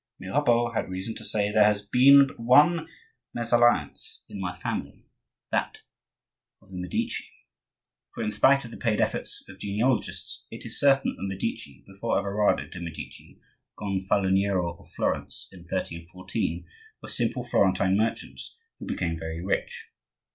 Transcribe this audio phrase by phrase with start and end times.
[0.19, 2.87] Mirabeau had reason to say: "There has been but one
[3.35, 5.81] mesalliance in my family,—that
[6.59, 7.29] of the Medici";
[8.15, 11.83] for in spite of the paid efforts of genealogists, it is certain that the Medici,
[11.85, 13.39] before Everardo de' Medici,
[13.77, 16.65] gonfaloniero of Florence in 1314,
[17.03, 19.91] were simple Florentine merchants who became very rich.